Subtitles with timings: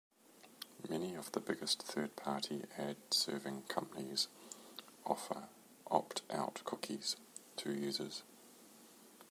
[0.89, 4.29] Many of the biggest third party ad-serving companies
[5.05, 5.47] offer
[5.91, 7.17] "opt-out cookies"
[7.57, 8.23] to users.